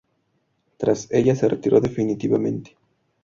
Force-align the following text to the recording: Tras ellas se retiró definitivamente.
Tras 0.77 1.11
ellas 1.11 1.37
se 1.37 1.47
retiró 1.47 1.79
definitivamente. 1.79 2.75